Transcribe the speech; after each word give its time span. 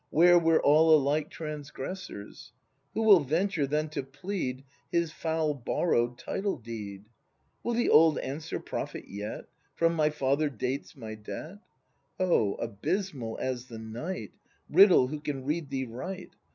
Where 0.09 0.39
we're 0.39 0.59
all 0.63 0.95
alike 0.97 1.29
transgressors.'' 1.29 2.53
Who 2.95 3.03
will 3.03 3.19
venture 3.19 3.67
then 3.67 3.89
to 3.89 4.01
plead 4.01 4.63
His 4.91 5.11
foul 5.11 5.53
borrow'd 5.53 6.17
title 6.17 6.57
deed? 6.57 7.05
Will 7.61 7.75
the 7.75 7.87
old 7.89 8.17
answer 8.17 8.59
profit 8.59 9.07
yet:" 9.07 9.45
From 9.75 9.93
my 9.93 10.09
father 10.09 10.49
dates 10.49 10.97
my 10.97 11.13
debt?" 11.13 11.59
O, 12.19 12.55
abysmal 12.55 13.37
as 13.39 13.67
the 13.67 13.77
night, 13.77 14.31
Riddle, 14.71 15.09
who 15.09 15.19
can 15.19 15.45
read 15.45 15.69
thee 15.69 15.85
right! 15.85 16.31